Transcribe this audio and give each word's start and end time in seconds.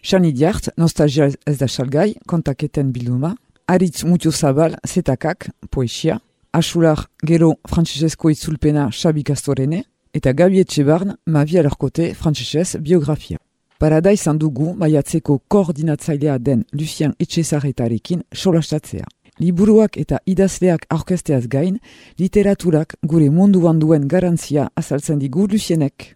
Xani 0.04 0.32
diart, 0.32 0.70
nostalgia 0.78 1.28
ez 1.28 1.58
da 1.60 1.68
salgai, 1.68 2.16
kontaketen 2.28 2.94
bilduma, 2.96 3.36
Aritz 3.68 4.04
Mutio 4.08 4.32
Zabal, 4.32 4.76
zetakak, 4.88 5.50
poesia, 5.70 6.20
Asular 6.54 7.10
gero 7.26 7.56
frantzesezko 7.68 8.30
itzulpena 8.30 8.90
Xabi 8.92 9.24
Kastorene, 9.24 9.84
eta 10.14 10.32
Gabi 10.32 10.60
Etxebarn, 10.64 11.16
ma 11.26 11.44
via 11.44 11.64
lorkote 11.64 12.14
frantzesez 12.14 12.78
biografia. 12.80 13.38
Parada 13.80 14.12
izan 14.12 14.38
dugu 14.40 14.74
maiatzeko 14.78 15.40
koordinatzailea 15.48 16.38
den 16.40 16.64
Lucien 16.72 17.14
Etxezarretarekin 17.20 18.24
solastatzea. 18.34 19.06
Liburuak 19.40 19.98
eta 19.98 20.20
idazleak 20.30 20.86
aurkesteaz 20.94 21.48
gain, 21.48 21.80
literaturak 22.20 22.96
gure 23.04 23.30
munduan 23.30 23.80
duen 23.80 24.08
garantzia 24.08 24.70
azaltzen 24.76 25.20
digu 25.20 25.48
Lucienek. 25.52 26.14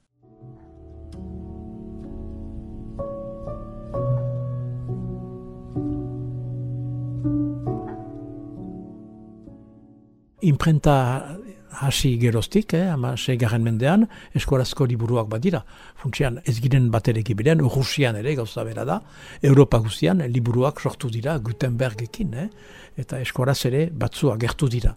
Imprenta 10.41 11.37
hasi 11.81 12.17
geroztik, 12.19 12.73
eh, 12.73 12.91
ama 12.93 13.15
segarren 13.17 13.63
mendean, 13.63 14.07
eskorazko 14.35 14.85
liburuak 14.85 15.29
badira. 15.29 15.63
Funtsian 15.95 16.39
ez 16.45 16.59
giren 16.61 16.91
bat 16.91 17.07
ere 17.07 17.23
gibiren, 17.23 17.59
Rusian 17.59 18.15
ere 18.15 18.35
gauza 18.35 18.63
bera 18.63 18.85
da, 18.85 19.01
Europa 19.41 19.77
guztian 19.77 20.21
liburuak 20.33 20.79
sortu 20.81 21.09
dira 21.09 21.37
Gutenbergekin, 21.37 22.33
eh, 22.33 22.49
eta 22.97 23.19
eskoraz 23.21 23.65
ere 23.65 23.89
batzu 23.91 24.31
agertu 24.31 24.69
dira. 24.69 24.95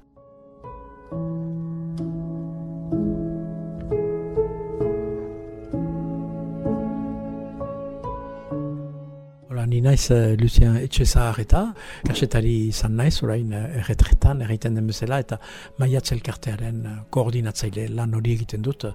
Ni 9.71 9.81
naiz 9.85 10.11
uh, 10.11 10.35
Lucien 10.41 10.77
Etxezahar 10.81 11.39
eta 11.43 11.63
kasetari 12.09 12.55
izan 12.71 12.97
naiz 12.99 13.21
orain 13.23 13.53
uh, 13.55 13.63
erretretan 13.83 14.43
erraiten 14.43 14.79
den 14.79 14.91
bezala 14.91 15.21
eta 15.23 15.39
maiatz 15.79 16.11
elkartearen 16.17 16.83
uh, 16.83 16.99
koordinatzaile 17.15 17.87
lan 17.95 18.19
hori 18.19 18.35
egiten 18.39 18.67
dut 18.67 18.89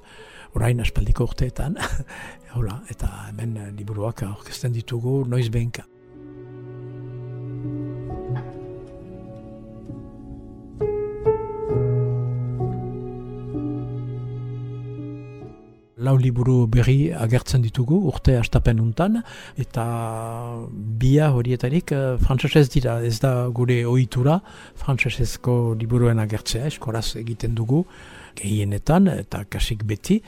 orain 0.56 0.84
aspaldiko 0.84 1.30
urteetan 1.32 1.80
Hola, 2.56 2.78
eta 2.92 3.10
hemen 3.30 3.58
liburuak 3.76 4.24
aurkezten 4.24 4.72
ditugu 4.72 5.26
noiz 5.28 5.50
behinka. 5.52 5.84
Lau 16.06 16.16
liburu 16.22 16.66
berri 16.72 17.12
agertzen 17.26 17.64
ditugu 17.66 18.00
urte 18.12 18.38
astapen 18.40 18.80
untan, 18.84 19.22
eta 19.62 19.86
bia 20.74 21.32
horietarik 21.34 21.94
uh, 21.96 22.04
frantzesez 22.22 22.68
dira, 22.74 23.00
ez 23.04 23.18
da 23.24 23.48
gure 23.50 23.82
ohitura 23.90 24.40
frantzesezko 24.82 25.76
liburuen 25.80 26.22
agertzea, 26.24 26.70
eskoraz 26.72 27.08
egiten 27.22 27.58
dugu, 27.58 27.86
gehienetan 28.36 29.08
eta 29.12 29.44
kasik 29.50 29.84
beti. 29.88 30.20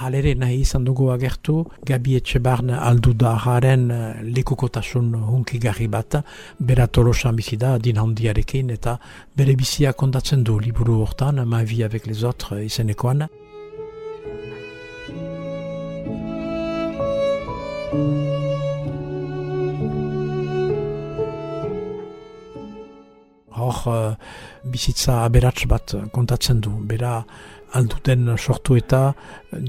Halere 0.00 0.34
nahi 0.38 0.60
izan 0.62 0.84
dugu 0.86 1.10
agertu, 1.14 1.62
Gabi 1.86 2.18
Etxebarn 2.20 2.72
aldu 2.76 3.14
da 3.24 3.34
jaren 3.44 3.88
eh, 3.90 4.02
lekukotasun 4.38 5.12
hunkigarri 5.14 5.88
bat, 5.88 6.20
bera 6.58 6.86
tolosan 6.86 7.36
bizi 7.36 7.58
da, 7.60 7.76
din 7.78 8.00
handiarekin, 8.02 8.70
eta 8.74 8.98
bere 9.36 9.56
bizia 9.56 9.92
kondatzen 9.92 10.44
du 10.44 10.58
liburu 10.60 11.00
hortan, 11.02 11.44
ma 11.48 11.62
vi 11.62 11.82
avec 11.82 12.06
les 12.06 12.24
autres 12.24 12.64
izenekoan. 12.64 13.28
Uh, 23.86 24.14
bizitza 24.64 25.24
aberats 25.24 25.66
bat 25.68 25.94
kontatzen 26.12 26.60
du. 26.64 26.70
Bera 26.88 27.18
alduten 27.74 28.30
sortu 28.38 28.78
eta 28.78 29.12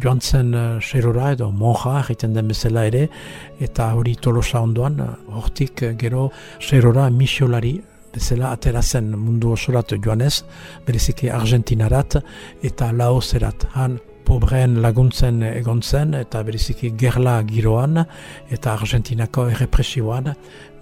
joan 0.03 0.21
zen 0.21 0.53
uh, 0.53 0.79
serora 0.81 1.31
edo 1.35 1.49
monja 1.51 1.99
egiten 2.03 2.33
den 2.37 2.47
bezala 2.47 2.85
ere 2.87 3.07
eta 3.59 3.91
hori 3.97 4.15
tolosa 4.15 4.61
ondoan, 4.61 5.01
hortik 5.33 5.83
gero 5.99 6.29
serora 6.61 7.09
misiolari 7.09 7.75
bezala 8.15 8.53
atera 8.55 8.81
zen 8.81 9.11
mundu 9.19 9.51
osorat 9.51 9.91
joanez, 9.99 10.43
bereziki 10.87 11.29
Argentinarat 11.29 12.21
eta 12.63 12.91
Laoserat. 12.95 13.67
Han 13.75 13.99
pobreen 14.25 14.79
laguntzen 14.81 15.43
egon 15.45 15.81
zen 15.83 16.13
eta 16.17 16.41
beriziki 16.43 16.91
gerla 16.97 17.35
giroan 17.47 17.99
eta 18.51 18.73
Argentinako 18.73 19.47
errepresioan. 19.53 20.31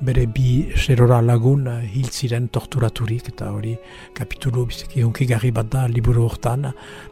Bere 0.04 0.26
bi 0.28 0.70
xerora 0.76 1.20
lagun 1.24 1.68
hil 1.94 2.10
ziren 2.12 2.48
torturaturik 2.56 3.30
eta 3.32 3.52
hori 3.56 3.74
kapitulu 4.16 4.66
biziki 4.72 5.04
hunkigarri 5.04 5.52
bat 5.56 5.70
da 5.72 5.84
liburu 5.88 6.28
hortan. 6.28 6.70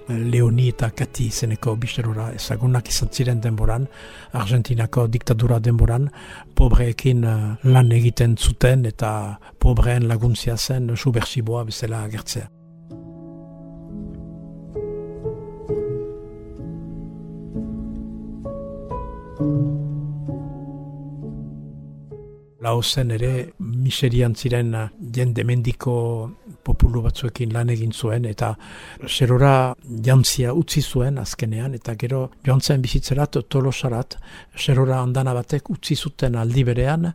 Leoni 0.07 0.69
eta 0.71 0.91
Kati 0.95 1.29
zeneko 1.31 1.75
bi 1.75 1.87
xerora 1.87 2.31
ezagunak 2.35 2.87
izan 2.91 3.11
ziren 3.11 3.41
denboran 3.41 3.87
Argentinako 4.31 5.07
diktadura 5.07 5.59
denboran. 5.59 6.09
Pobreekin 6.55 7.27
lan 7.63 7.91
egiten 7.91 8.37
zuten 8.37 8.85
eta 8.85 9.11
pobreen 9.59 10.07
laguntzia 10.07 10.57
zen 10.57 10.95
subversiboa 10.95 11.63
bezala 11.69 12.03
agertzea. 12.07 12.60
Laozen 22.61 23.09
ere 23.15 23.31
miserian 23.57 24.35
ziren 24.37 24.75
jende 25.15 25.43
mendiko 25.43 25.93
populu 26.63 27.01
batzuekin 27.01 27.53
lan 27.55 27.71
egin 27.73 27.91
zuen 27.91 28.27
eta 28.29 28.51
serora 29.07 29.73
jantzia 30.05 30.53
utzi 30.53 30.83
zuen 30.83 31.17
azkenean 31.17 31.73
eta 31.79 31.95
gero 32.03 32.27
joan 32.45 32.61
zen 32.61 32.83
bizitzerat 32.85 33.39
tolosarat 33.49 34.17
serora 34.55 35.01
andana 35.01 35.33
batek 35.33 35.73
utzi 35.73 35.95
zuten 35.95 36.37
aldi 36.37 36.63
berean 36.69 37.09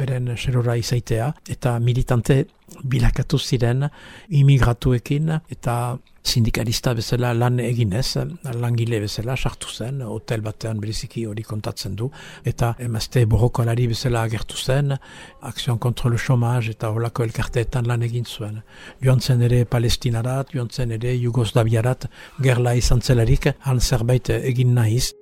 beren 0.00 0.32
serora 0.36 0.76
izaitea 0.80 1.32
eta 1.56 1.78
militante 1.80 2.44
bilakatu 2.90 3.38
ziren 3.38 3.88
imigratuekin 4.28 5.34
eta 5.50 5.74
sindikalista 6.22 6.92
bezala 6.94 7.32
lan 7.34 7.58
eginez, 7.60 8.16
langile 8.60 9.00
bezala 9.00 9.36
sartu 9.36 9.70
zen, 9.72 10.02
hotel 10.04 10.42
batean 10.44 10.80
beriziki 10.80 11.24
hori 11.26 11.42
kontatzen 11.42 11.96
du, 11.96 12.10
eta 12.44 12.74
emazte 12.78 13.24
borrokalari 13.26 13.86
bezala 13.90 14.22
agertu 14.28 14.56
zen, 14.56 14.96
akzion 15.40 15.78
kontrol 15.78 16.18
chomaz 16.18 16.68
eta 16.68 16.90
holako 16.90 17.24
elkarteetan 17.24 17.88
lan 17.88 18.04
egin 18.06 18.28
zuen. 18.28 18.60
Joan 19.02 19.20
zen 19.20 19.42
ere 19.48 19.64
palestinarat, 19.64 20.52
joan 20.54 20.68
zen 20.70 20.92
ere 20.98 21.16
jugoslaviarat, 21.16 22.10
gerla 22.42 22.76
izan 22.76 23.00
zelarik, 23.00 23.50
han 23.66 23.80
zerbait 23.80 24.30
egin 24.42 24.74
nahiz. 24.74 25.14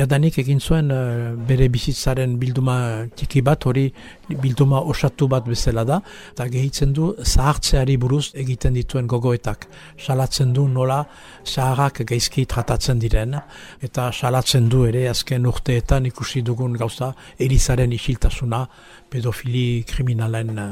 Jadanik 0.00 0.38
egin 0.42 0.60
zuen 0.60 0.90
uh, 0.94 1.32
bere 1.48 1.68
bizitzaren 1.72 2.38
bilduma 2.40 2.76
txiki 3.16 3.44
bat, 3.46 3.66
hori 3.68 3.90
bilduma 4.42 4.80
osatu 4.80 5.28
bat 5.28 5.46
bezala 5.48 5.84
da, 5.84 6.00
eta 6.32 6.46
gehitzen 6.52 6.92
du 6.96 7.14
zahartzeari 7.24 7.96
buruz 8.00 8.30
egiten 8.34 8.74
dituen 8.78 9.08
gogoetak. 9.10 9.66
Salatzen 9.98 10.52
du 10.52 10.66
nola 10.68 11.04
zaharrak 11.46 12.02
geizki 12.08 12.46
tratatzen 12.46 12.98
diren, 13.02 13.36
eta 13.82 14.10
salatzen 14.12 14.68
du 14.68 14.84
ere 14.86 15.08
azken 15.10 15.46
urteetan 15.46 16.06
ikusi 16.06 16.42
dugun 16.46 16.76
gauza 16.78 17.12
erizaren 17.38 17.92
isiltasuna, 17.92 18.66
pedofili 19.10 19.82
kriminalen 19.86 20.58
uh, 20.58 20.68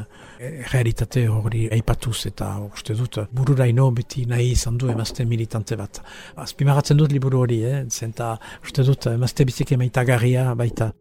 realitate 0.72 1.26
hori 1.28 1.66
aipatuz 1.74 2.20
eta 2.30 2.52
uste 2.68 2.94
dut 2.98 3.18
bururaino 3.34 3.90
beti 3.96 4.24
nahi 4.30 4.52
izan 4.54 4.78
du 4.78 4.92
emazte 4.92 5.26
militante 5.26 5.76
bat. 5.76 6.02
Azpimaratzen 6.46 7.00
dut 7.00 7.12
liburu 7.12 7.42
hori, 7.42 7.62
eh? 7.66 7.82
zenta 7.90 8.36
uste 8.62 8.86
dut 8.86 9.10
emazte 9.14 9.48
bizik 9.48 9.74
emaitagarria 9.78 10.52
baita. 10.54 10.92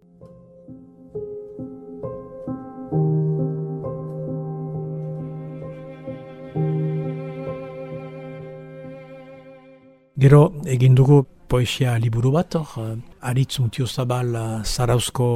Gero 10.17 10.47
egin 10.65 10.95
dugu 10.97 11.19
poesia 11.45 11.91
liburu 12.01 12.31
bat, 12.33 12.55
hor, 12.57 12.95
aritz 13.21 13.59
mutio 13.61 13.85
zabal 13.85 14.31
zarauzko 14.65 15.27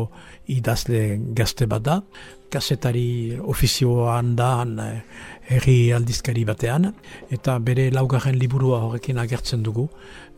idazle 0.50 1.20
gazte 1.38 1.68
bat 1.70 1.84
da, 1.86 1.98
kasetari 2.50 3.38
ofizioan 3.54 4.32
da, 4.40 4.50
herri 5.54 5.94
aldizkari 5.94 6.48
batean, 6.50 6.90
eta 7.30 7.60
bere 7.62 7.92
laugarren 7.94 8.40
liburua 8.42 8.82
horrekin 8.88 9.22
agertzen 9.22 9.62
dugu. 9.62 9.86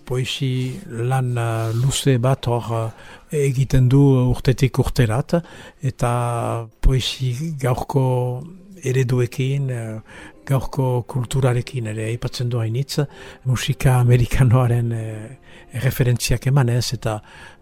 Poesi 0.04 0.76
lan 1.08 1.32
luze 1.80 2.18
bat 2.20 2.44
hor 2.52 2.92
egiten 3.32 3.88
du 3.88 4.02
urtetik 4.28 4.82
urterat, 4.84 5.38
eta 5.80 6.12
poesi 6.84 7.56
gaurko 7.64 8.04
ereduekin, 8.84 9.70
uh, 9.72 10.00
gaurko 10.48 11.04
kulturarekin 11.08 11.88
ere 11.94 12.10
aipatzen 12.12 12.50
du 12.52 12.60
hainitz, 12.60 13.00
musika 13.50 14.00
amerikanoaren 14.02 14.92
uh, 14.98 15.54
referentziak 15.84 16.48
emanez, 16.52 16.86
eta 16.98 17.20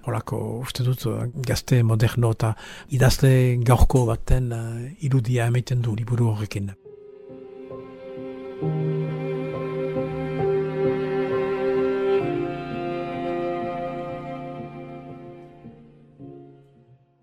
horako 0.08 0.42
uste 0.62 0.84
dut 0.88 1.06
gazte 1.48 1.84
moderno 1.84 2.34
eta 2.36 2.56
idazle 2.90 3.34
gaurko 3.64 4.06
baten 4.10 4.50
irudia 5.06 5.48
emaiten 5.52 5.82
du 5.86 5.96
liburu 5.96 6.34
horrekin. 6.34 6.74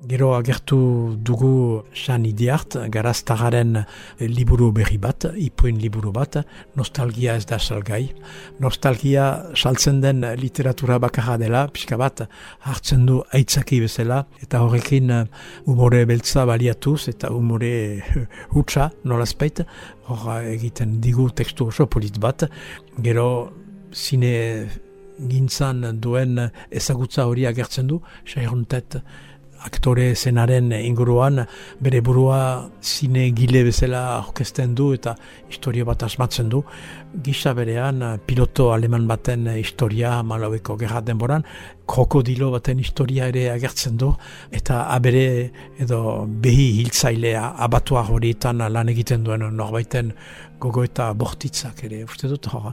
Gero 0.08 0.30
agertu 0.32 1.18
dugu 1.20 1.82
San 1.92 2.24
Idiart, 2.24 2.78
garaztagaren 2.88 3.82
liburu 4.22 4.70
berri 4.72 4.96
bat, 4.96 5.26
ipuin 5.36 5.76
liburu 5.82 6.14
bat, 6.16 6.38
nostalgia 6.80 7.34
ez 7.36 7.44
da 7.50 7.58
salgai. 7.60 8.14
Nostalgia 8.64 9.26
saltzen 9.52 10.00
den 10.00 10.24
literatura 10.40 10.96
bakarra 10.98 11.36
dela, 11.36 11.66
pixka 11.68 12.00
bat 12.00 12.24
hartzen 12.70 13.04
du 13.04 13.18
aitzaki 13.36 13.82
bezala, 13.84 14.22
eta 14.40 14.62
horrekin 14.64 15.12
umore 15.68 16.06
beltza 16.08 16.46
baliatuz, 16.48 17.10
eta 17.12 17.28
umore 17.36 18.00
hutsa 18.56 18.88
nolazpeit, 19.04 19.66
hor 20.08 20.28
egiten 20.40 21.02
digu 21.04 21.28
tekstu 21.36 21.68
oso 21.68 21.84
polit 21.84 22.16
bat, 22.16 22.48
gero 22.96 23.28
zine 23.92 24.38
gintzan 25.18 25.98
duen 26.00 26.46
ezagutza 26.70 27.26
hori 27.28 27.44
agertzen 27.50 27.90
du, 27.90 28.00
sairuntet, 28.24 29.02
aktore 29.66 30.14
zenaren 30.14 30.72
inguruan 30.72 31.42
bere 31.80 32.00
burua 32.04 32.70
zine 32.82 33.30
gile 33.34 33.64
bezala 33.66 34.02
orkesten 34.20 34.74
du 34.74 34.92
eta 34.94 35.14
historio 35.50 35.84
bat 35.84 36.02
asmatzen 36.02 36.48
du. 36.48 36.62
Gisa 37.24 37.54
berean 37.54 38.02
piloto 38.26 38.70
aleman 38.72 39.06
baten 39.08 39.48
historia 39.56 40.22
malaueko 40.22 40.76
gerrat 40.76 41.06
denboran, 41.06 41.44
krokodilo 41.88 42.50
baten 42.52 42.78
historia 42.78 43.28
ere 43.32 43.48
agertzen 43.50 43.96
du 43.96 44.12
eta 44.52 44.82
abere 44.94 45.50
edo 45.80 46.26
behi 46.28 46.68
hiltzailea 46.82 47.54
abatua 47.64 48.04
horietan 48.12 48.60
lan 48.72 48.92
egiten 48.92 49.24
duen 49.24 49.46
norbaiten 49.56 50.12
gogo 50.60 50.82
eta 50.84 51.12
bortitzak 51.14 51.84
ere, 51.86 52.02
uste 52.04 52.28
dut, 52.28 52.48
hor. 52.52 52.72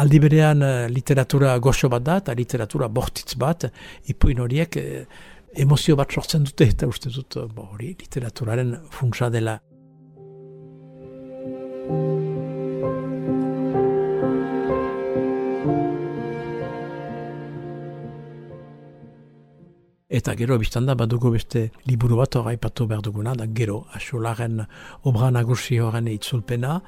aldi 0.00 0.18
berean 0.20 0.64
literatura 0.92 1.56
goxo 1.58 1.90
bat 1.92 2.04
da 2.04 2.18
eta 2.22 2.34
literatura 2.34 2.88
bortitz 2.88 3.36
bat, 3.38 3.68
ipuin 4.08 4.40
horiek 4.40 4.76
eh, 4.80 5.04
emozio 5.56 5.96
bat 5.96 6.12
sortzen 6.12 6.44
dute 6.44 6.68
eta 6.72 6.88
uste 6.90 7.10
dut 7.12 7.38
hori 7.38 7.94
literaturaren 8.00 8.76
funtsa 8.92 9.30
dela. 9.32 9.58
Eta 20.16 20.32
gero 20.32 20.56
biztanda 20.56 20.94
badugu 20.96 21.34
beste 21.34 21.66
liburu 21.84 22.16
bat 22.16 22.36
hori 22.38 22.54
aipatu 22.54 22.86
behar 22.88 23.02
duguna, 23.04 23.34
da 23.36 23.44
gero 23.58 23.82
asolaren 23.98 24.62
obra 25.04 25.28
nagusi 25.34 25.76
horren 25.82 26.08
itzulpena, 26.08 26.78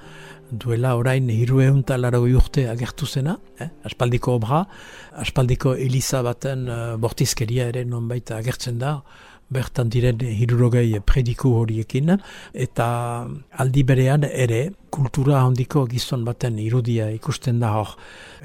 duela 0.51 0.95
orain 0.97 1.29
hiru 1.29 1.61
egun 1.61 1.83
talara 1.85 2.23
urte 2.25 2.65
agertu 2.73 3.07
zena, 3.07 3.37
eh? 3.61 3.69
aspaldiko 3.85 4.39
obra, 4.39 4.63
aspaldiko 5.25 5.75
Elisa 5.77 6.23
baten 6.25 6.69
uh, 6.73 6.97
bortizkeria 6.97 7.69
ere 7.69 7.85
nonbait 7.85 8.33
agertzen 8.33 8.81
da, 8.81 8.97
bertan 9.53 9.93
diren 9.93 10.25
hirurogei 10.25 11.01
prediku 11.05 11.53
horiekin, 11.61 12.17
eta 12.55 12.89
aldi 13.61 13.85
berean 13.85 14.25
ere 14.25 14.71
kultura 14.91 15.43
handiko 15.45 15.85
gizon 15.87 16.25
baten 16.27 16.59
irudia 16.59 17.09
ikusten 17.15 17.61
da 17.61 17.73
hor. 17.77 17.95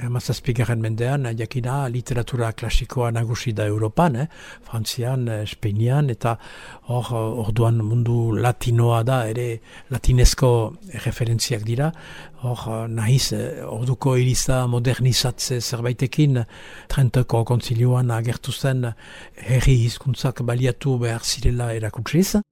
Mazazpigaren 0.09 0.81
mendean, 0.81 1.27
jakina 1.37 1.87
literatura 1.89 2.51
klasikoa 2.57 3.11
nagusi 3.13 3.53
da 3.53 3.67
Europan, 3.69 4.15
eh? 4.15 4.27
Frantzian, 4.65 5.27
Espainian, 5.43 6.09
eta 6.09 6.35
hor 6.89 7.11
orduan 7.45 7.81
mundu 7.85 8.31
latinoa 8.35 9.03
da, 9.03 9.19
ere 9.29 9.59
latinezko 9.93 10.51
referentziak 11.05 11.65
dira, 11.67 11.91
hor 12.43 12.87
nahiz 12.89 13.33
orduko 13.67 14.15
iriza 14.19 14.63
modernizatze 14.67 15.61
zerbaitekin, 15.61 16.41
Trenteko 16.91 17.43
konzilioan 17.47 18.11
agertu 18.11 18.51
zen 18.51 18.89
herri 19.35 19.77
hizkuntzak 19.85 20.41
baliatu 20.47 20.97
behar 21.05 21.23
zirela 21.23 21.71
erakutsiz. 21.73 22.43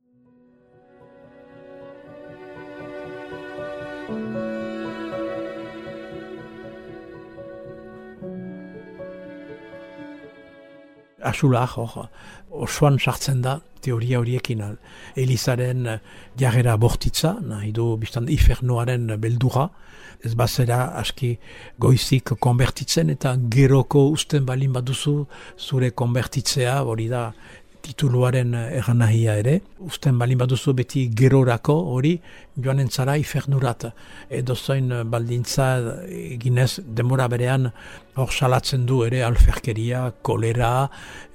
Asula, 11.23 11.65
hor, 11.75 12.07
osoan 12.51 12.99
sartzen 12.99 13.41
da, 13.41 13.59
teoria 13.81 14.19
horiekin, 14.21 14.61
Elizaren 15.17 15.87
jarrera 16.39 16.75
bortitza, 16.77 17.35
nahi 17.41 17.71
du, 17.75 17.95
biztan, 18.01 18.29
ifernoaren 18.29 19.07
beldura, 19.21 19.69
ez 20.21 20.35
bazera 20.37 20.83
aski 20.99 21.31
goizik 21.81 22.35
konbertitzen, 22.39 23.09
eta 23.09 23.33
geroko 23.55 24.07
usten 24.13 24.45
balin 24.45 24.73
baduzu 24.75 25.15
zure 25.57 25.91
konbertitzea, 25.97 26.81
hori 26.85 27.07
da, 27.09 27.31
tituluaren 27.81 28.53
erranahia 28.53 29.35
ere. 29.41 29.59
Usten 29.81 30.19
balin 30.21 30.39
baduzu 30.41 30.73
beti 30.77 31.07
gerorako 31.17 31.75
hori 31.95 32.13
joan 32.55 32.79
entzara 32.83 33.17
ifernurat. 33.17 33.85
Edo 34.29 34.55
zoin 34.55 34.91
baldintza 35.11 35.67
ginez 36.41 36.79
demora 36.85 37.27
berean 37.31 37.71
hor 38.15 38.31
salatzen 38.31 38.85
du 38.85 39.03
ere 39.05 39.21
alferkeria, 39.23 40.11
kolera 40.21 40.89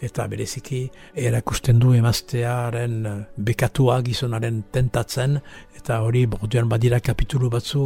eta 0.04 0.26
bereziki 0.28 0.82
erakusten 1.16 1.78
du 1.80 1.94
emaztearen 1.96 2.98
bekatua 3.36 4.02
gizonaren 4.04 4.62
tentatzen 4.72 5.38
eta 5.76 6.00
hori 6.02 6.24
borduan 6.26 6.68
badira 6.68 6.98
kapitulu 7.00 7.48
batzu 7.50 7.84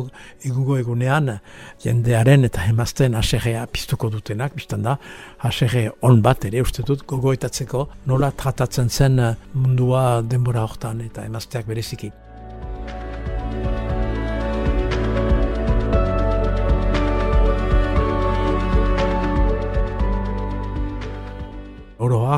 egugo 0.49 0.79
egunean 0.81 1.37
jendearen 1.85 2.49
eta 2.49 2.65
emazten 2.71 3.15
aserrea 3.15 3.67
piztuko 3.67 4.11
dutenak, 4.11 4.57
biztan 4.57 4.89
da, 4.89 4.97
aserre 5.47 5.91
on 6.03 6.23
bat 6.25 6.49
ere 6.49 6.65
uste 6.65 6.83
dut 6.87 7.05
gogoetatzeko 7.07 7.87
nola 8.11 8.33
tratatzen 8.33 8.91
zen 8.91 9.21
mundua 9.53 10.23
denbora 10.23 10.65
hortan 10.67 11.05
eta 11.07 11.29
emazteak 11.29 11.69
bereziki. 11.71 12.11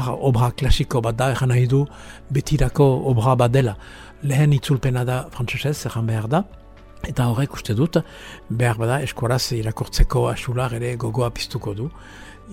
Oroar, 0.02 0.18
obra 0.22 0.50
klasiko 0.50 1.00
bat 1.02 1.16
da, 1.16 1.30
egan 1.32 1.48
nahi 1.52 1.66
du, 1.66 1.84
betirako 2.30 2.84
obra 3.10 3.34
bat 3.36 3.52
dela. 3.52 3.76
Lehen 4.22 4.52
itzulpena 4.52 5.04
da 5.04 5.28
frantzesez, 5.30 5.86
egan 5.86 6.06
behar 6.06 6.28
da. 6.28 6.42
Eta 7.06 7.26
horrek 7.30 7.54
uste 7.54 7.74
dut, 7.74 7.98
behar 8.48 8.78
bada 8.78 9.00
eskoraz 9.02 9.52
irakortzeko 9.52 10.28
asular 10.30 10.74
ere 10.74 10.96
gogoa 10.96 11.30
piztuko 11.30 11.74
du. 11.74 11.88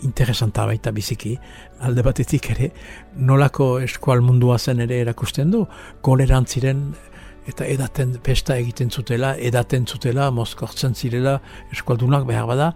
Interesanta 0.03 0.65
baita 0.65 0.91
biziki, 0.91 1.35
alde 1.81 2.03
batetik 2.05 2.49
ere, 2.51 2.71
nolako 3.15 3.79
eskual 3.83 4.21
mundua 4.21 4.57
zen 4.57 4.79
ere 4.85 5.01
erakusten 5.01 5.51
du, 5.51 5.65
kolerantziren 6.01 6.93
eta 7.49 7.65
edaten 7.65 8.13
pesta 8.23 8.55
egiten 8.59 8.91
zutela, 8.91 9.33
edaten 9.35 9.87
zutela, 9.87 10.29
mozkortzen 10.33 10.95
zirela 10.95 11.37
eskualdunak 11.73 12.27
behar 12.29 12.47
bada, 12.49 12.69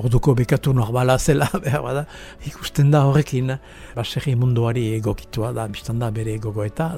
orduko 0.00 0.34
bekatu 0.38 0.74
normala 0.76 1.18
zela 1.18 1.48
behar 1.64 1.84
bada, 1.84 2.04
ikusten 2.50 2.92
da 2.92 3.04
horrekin, 3.08 3.54
baserri 3.96 4.34
munduari 4.38 4.88
egokitua 4.98 5.54
da, 5.56 5.68
biztan 5.72 6.02
da 6.02 6.10
bere 6.14 6.36
egogoeta, 6.38 6.90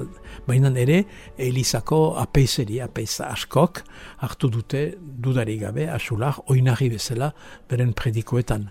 baina 0.47 0.73
ere, 0.81 1.03
Elizako 1.37 2.01
apeizeri, 2.21 2.81
apeiza 2.83 3.31
askok, 3.31 3.83
hartu 4.25 4.51
dute 4.51 4.85
dudari 4.99 5.57
gabe, 5.61 5.87
asular, 5.89 6.37
oinari 6.51 6.91
bezala, 6.93 7.33
beren 7.69 7.95
predikoetan. 7.97 8.69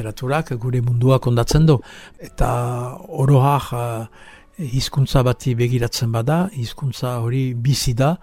Literaturak 0.00 0.54
gure 0.58 0.80
mundua 0.80 1.18
kondatzen 1.20 1.66
du. 1.66 1.78
Eta 2.18 2.50
oroak 3.08 3.72
uh, 3.72 4.06
hizkuntza 4.60 5.22
bati 5.24 5.54
begiratzen 5.54 6.12
bada, 6.12 6.48
hizkuntza 6.52 7.18
hori 7.20 7.54
bizi 7.54 7.94
da, 7.94 8.16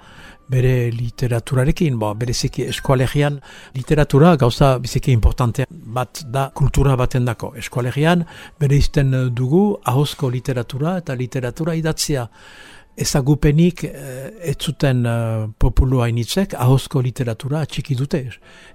bere 0.47 0.89
literaturarekin, 0.95 1.97
bo, 1.99 2.13
bereziki 2.15 2.63
eskualegian 2.71 3.39
literatura 3.75 4.35
gauza 4.39 4.77
biziki 4.79 5.11
importantea 5.11 5.65
bat 5.69 6.23
da 6.23 6.49
kultura 6.55 6.95
baten 6.95 7.25
dako. 7.27 7.51
Eskualegian 7.59 8.23
bere 8.59 8.77
izten 8.79 9.11
dugu 9.35 9.77
ahozko 9.83 10.29
literatura 10.31 10.97
eta 11.01 11.17
literatura 11.19 11.75
idatzia 11.75 12.29
ezagupenik 12.97 13.83
eh, 13.83 14.49
ez 14.51 14.57
zuten 14.57 15.05
eh, 15.05 15.47
populua 15.59 16.07
initzek 16.09 16.55
ahozko 16.57 17.01
literatura 17.05 17.63
txiki 17.65 17.97
dute. 17.97 18.23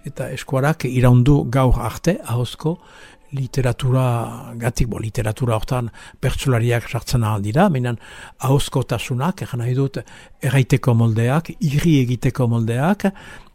Eta 0.07 0.31
eskuarak 0.37 0.87
iraundu 0.89 1.43
gaur 1.51 1.81
arte 1.83 2.19
ahozko 2.23 2.79
literatura 3.33 4.05
gatik, 4.61 4.91
bo, 4.93 5.01
literatura 5.01 5.57
hortan 5.57 5.89
pertsulariak 6.21 6.89
sartzen 6.89 7.25
ahal 7.25 7.43
dira, 7.43 7.69
minan 7.73 7.97
ahozko 8.45 8.83
tasunak, 8.85 9.41
egan 9.47 9.63
nahi 9.65 9.73
dut, 9.75 10.03
erraiteko 10.45 10.95
moldeak, 10.95 11.55
irri 11.65 11.97
egiteko 12.03 12.47
moldeak, 12.53 13.09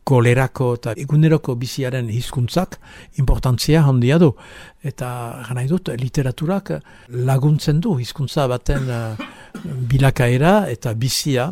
kolerako 0.07 0.71
eta 0.77 0.93
eguneroko 0.97 1.57
biziaren 1.59 2.09
hizkuntzak 2.13 2.77
importantzia 3.19 3.83
handia 3.83 4.17
du. 4.21 4.31
Eta 4.87 5.09
gana 5.49 5.65
dut 5.67 5.91
literaturak 5.99 6.71
laguntzen 7.27 7.81
du 7.83 7.97
hizkuntza 7.99 8.47
baten 8.47 8.87
uh, 8.87 9.27
bilakaera 9.89 10.67
eta 10.71 10.93
bizia 10.93 11.47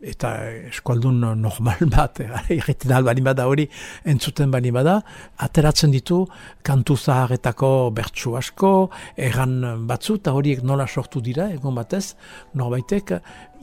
eta 0.00 0.32
eskualdun 0.70 1.20
normal 1.40 1.84
bat, 1.96 2.20
egiten 2.48 2.94
albani 2.96 3.24
bada 3.24 3.46
hori 3.50 3.66
entzuten 4.08 4.50
bani 4.50 4.72
bada, 4.74 5.00
ateratzen 5.38 5.92
ditu 5.94 6.24
kantu 6.66 6.96
zaharretako 6.96 7.90
bertsu 7.96 8.36
asko, 8.40 8.72
erran 9.16 9.86
batzu 9.88 10.18
eta 10.20 10.34
horiek 10.36 10.64
nola 10.66 10.86
sortu 10.88 11.20
dira, 11.20 11.50
egon 11.54 11.76
batez, 11.76 12.14
norbaitek 12.54 13.14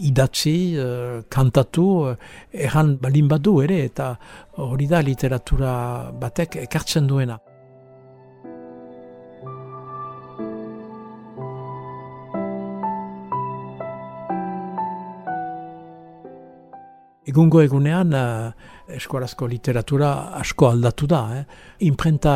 idatzi, 0.08 0.58
uh, 0.78 1.22
kantatu, 1.34 1.88
uh, 2.12 2.16
erran 2.54 2.96
balin 3.02 3.30
badu 3.32 3.58
ere, 3.66 3.84
eta 3.90 4.14
hori 4.64 4.88
da 4.90 5.02
literatura 5.02 5.76
batek 6.22 6.62
ekartzen 6.68 7.08
duena. 7.10 7.40
Egungo 17.38 17.60
egunean, 17.62 18.16
uh, 18.18 18.96
eskuarazko 18.98 19.46
literatura 19.46 20.08
asko 20.40 20.72
aldatu 20.72 21.06
da. 21.06 21.20
Eh? 21.36 21.44
Imprenta 21.86 22.32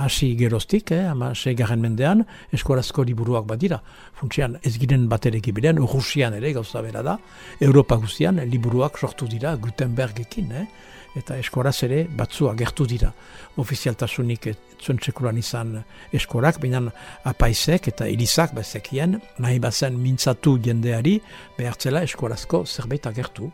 hasi 0.00 0.30
geroztik, 0.40 0.94
eh, 0.96 1.02
ama 1.10 1.34
segarren 1.34 1.82
mendean, 1.82 2.22
eskuarazko 2.56 3.04
liburuak 3.04 3.44
badira. 3.44 3.82
Funtsian 4.16 4.56
ez 4.62 4.78
giren 4.78 5.06
bat 5.06 5.26
ere 5.26 5.42
Rusian 5.42 6.32
ere 6.32 6.54
gauza 6.54 6.80
bera 6.80 7.02
da, 7.02 7.18
Europa 7.60 7.96
guztian 7.96 8.36
liburuak 8.36 8.96
sortu 8.96 9.26
dira 9.28 9.54
Gutenbergekin, 9.54 10.50
eh, 10.50 10.66
eta 11.14 11.36
eskuaraz 11.36 11.82
ere 11.82 12.08
batzu 12.08 12.48
agertu 12.48 12.86
dira. 12.86 13.12
Ofizialtasunik 13.58 14.48
zuen 14.80 14.98
izan 15.36 15.84
eskuarak, 16.10 16.58
baina 16.58 16.90
apaisek 17.24 17.88
eta 17.88 18.06
elizak 18.06 18.54
bezekien, 18.54 19.20
nahi 19.38 19.58
bazen 19.58 20.00
mintzatu 20.00 20.58
jendeari, 20.58 21.20
behartzela 21.58 22.02
eskuarazko 22.02 22.64
zerbait 22.64 23.06
agertu 23.06 23.52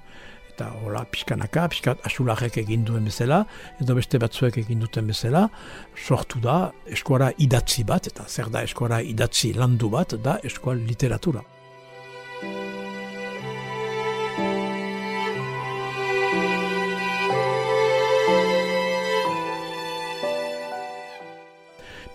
eta 0.52 0.68
hola 0.85 1.04
pixkanaka, 1.09 1.66
pixkat 1.73 2.04
asularek 2.09 2.59
egin 2.62 2.85
duen 2.88 3.09
bezala, 3.09 3.42
edo 3.80 3.97
beste 3.99 4.21
batzuek 4.23 4.61
egin 4.64 4.85
duten 4.85 5.09
bezala, 5.09 5.47
sortu 5.97 6.42
da 6.44 6.59
eskuara 6.87 7.32
idatzi 7.38 7.87
bat, 7.88 8.11
eta 8.12 8.28
zer 8.28 8.52
da 8.52 8.64
eskuara 8.66 9.00
idatzi 9.02 9.54
landu 9.56 9.90
bat, 9.92 10.18
da 10.23 10.38
eskual 10.44 10.85
literatura. 10.88 11.44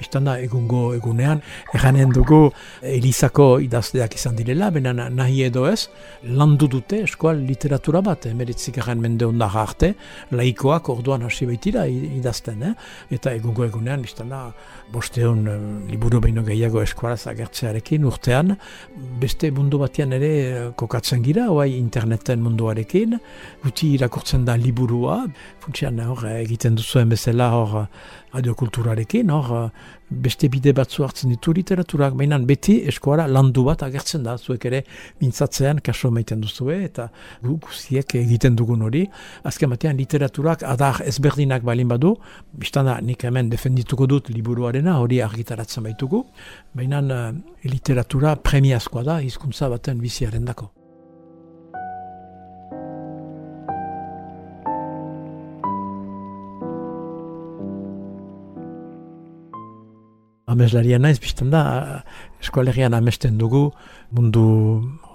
Biztan 0.07 0.27
da 0.27 0.37
egungo 0.39 0.93
egunean, 0.95 1.41
eganen 1.75 2.13
dugu 2.15 2.47
Elizako 2.81 3.59
idazteak 3.63 4.15
izan 4.15 4.37
direla, 4.37 4.69
bena 4.71 4.93
nahi 4.93 5.43
edo 5.43 5.65
ez, 5.67 5.89
landu 6.23 6.69
dute 6.71 7.01
eskual 7.03 7.41
literatura 7.43 8.01
bat, 8.01 8.25
emeritzik 8.29 8.79
egan 8.79 9.01
mende 9.03 9.27
ondar 9.27 9.55
arte, 9.57 9.93
laikoak 10.31 10.89
orduan 10.89 11.25
hasi 11.27 11.45
baitira 11.49 11.85
idazten, 11.87 12.63
eh? 12.63 12.73
eta 13.11 13.33
egungo 13.35 13.65
egunean, 13.67 14.01
biztan 14.05 14.31
da, 14.31 14.45
bosteon 14.93 15.43
uh, 15.51 15.57
liburu 15.91 16.21
behin 16.23 16.39
gehiago 16.47 16.81
eskualaz 16.81 17.27
agertzearekin 17.27 18.05
urtean, 18.07 18.55
beste 19.19 19.51
mundu 19.51 19.81
batean 19.81 20.15
ere 20.15 20.31
eh, 20.47 20.63
kokatzen 20.79 21.23
gira, 21.25 21.49
oai 21.51 21.73
interneten 21.75 22.39
munduarekin, 22.45 23.17
guti 23.63 23.91
irakurtzen 23.97 24.45
da 24.47 24.55
liburua, 24.55 25.25
funtsian 25.63 25.99
hor 26.05 26.23
egiten 26.37 26.77
duzuen 26.79 27.11
bezala 27.11 27.49
hor 27.55 27.75
radiokulturarekin, 28.35 29.31
hor 29.33 29.71
beste 30.09 30.47
bide 30.51 30.73
batzu 30.75 31.03
hartzen 31.03 31.31
ditu 31.33 31.53
literaturak, 31.55 32.15
baina 32.17 32.39
beti 32.39 32.77
eskoara 32.91 33.27
landu 33.27 33.63
bat 33.67 33.83
agertzen 33.83 34.23
da, 34.23 34.37
zuek 34.37 34.65
ere 34.69 34.83
mintzatzean 35.21 35.81
kaso 35.83 36.11
maiten 36.11 36.41
duzue, 36.41 36.79
eta 36.85 37.09
guziek 37.43 38.15
egiten 38.21 38.55
dugun 38.55 38.85
hori. 38.87 39.03
Azken 39.47 39.73
batean 39.73 39.99
literaturak 39.99 40.63
adar 40.63 41.01
ezberdinak 41.05 41.67
balin 41.67 41.91
badu, 41.91 42.15
biztana 42.53 42.99
nik 43.01 43.27
hemen 43.27 43.51
defendituko 43.51 44.07
dut 44.07 44.31
liburuarena, 44.33 44.97
hori 45.03 45.21
argitaratzen 45.21 45.83
baitugu, 45.89 46.23
baina 46.77 47.03
uh, 47.03 47.29
literatura 47.67 48.35
premiazkoa 48.35 49.03
da, 49.03 49.21
hizkuntza 49.21 49.69
baten 49.73 49.99
biziaren 50.03 50.45
dako. 50.47 50.71
Ameslaria 60.57 60.99
naiz, 60.99 61.19
bizten 61.21 61.53
da, 61.53 61.63
eskualerian 62.41 62.95
amesten 62.97 63.37
dugu 63.37 63.69
mundu 64.11 64.45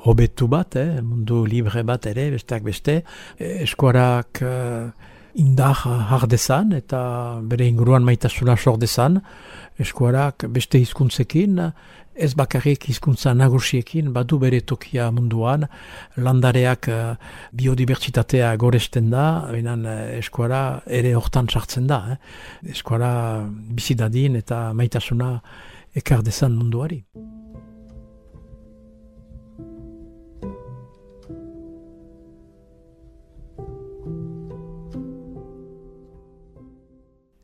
hobetu 0.06 0.48
bat, 0.50 0.76
eh? 0.78 1.00
mundu 1.02 1.44
libre 1.46 1.82
bat 1.86 2.06
ere, 2.10 2.28
besteak 2.34 2.64
beste, 2.66 3.00
eskuarak 3.38 4.42
uh, 4.46 5.10
indar 5.34 5.76
hardezan 6.10 6.72
eta 6.76 7.00
bere 7.48 7.66
inguruan 7.66 8.04
maitasuna 8.04 8.56
sordezan, 8.56 9.20
eskuarak 9.80 10.46
beste 10.52 10.80
hizkuntzekin, 10.82 11.58
ez 12.14 12.34
bakarrik 12.36 12.84
hizkuntza 12.90 13.32
nagusiekin 13.34 14.12
badu 14.12 14.38
bere 14.38 14.60
tokia 14.60 15.08
munduan, 15.14 15.66
landareak 16.16 16.88
uh, 16.92 17.14
biodibertsitatea 17.56 18.52
goresten 18.60 19.10
da, 19.10 19.26
benan 19.52 19.86
uh, 19.88 19.98
eskuara 20.18 20.82
ere 20.86 21.14
hortan 21.16 21.48
sartzen 21.48 21.88
da. 21.88 22.02
Eh? 22.12 22.18
Eskuara 22.76 23.12
bizidadin 23.48 24.36
eta 24.42 24.68
maitasuna 24.76 25.38
ekar 25.96 26.24
dezan 26.26 26.58
munduari. 26.58 27.02